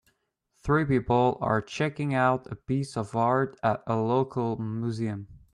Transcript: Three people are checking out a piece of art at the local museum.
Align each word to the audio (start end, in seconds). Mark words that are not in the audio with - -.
Three 0.63 0.83
people 0.83 1.37
are 1.41 1.61
checking 1.61 2.15
out 2.15 2.51
a 2.51 2.55
piece 2.55 2.97
of 2.97 3.15
art 3.15 3.59
at 3.61 3.85
the 3.85 3.97
local 3.97 4.57
museum. 4.57 5.27